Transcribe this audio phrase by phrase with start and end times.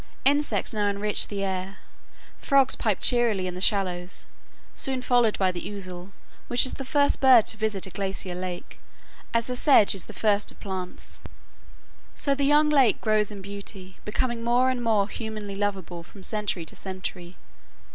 [0.25, 1.75] Insects now enrich the air,
[2.39, 4.25] frogs pipe cheerily in the shallows,
[4.73, 6.11] soon followed by the ouzel,
[6.47, 8.79] which is the first bird to visit a glacier lake,
[9.31, 11.21] as the sedge is the first of plants.
[12.15, 16.65] So the young lake grows in beauty, becoming more and more humanly lovable from century
[16.65, 17.37] to century.